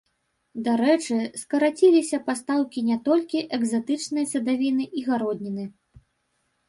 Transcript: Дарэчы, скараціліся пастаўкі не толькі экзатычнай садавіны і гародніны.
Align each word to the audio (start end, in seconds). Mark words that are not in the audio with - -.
Дарэчы, 0.67 1.17
скараціліся 1.41 2.17
пастаўкі 2.31 2.79
не 2.89 2.97
толькі 3.09 3.43
экзатычнай 3.61 4.25
садавіны 4.33 4.83
і 5.01 5.09
гародніны. 5.11 5.63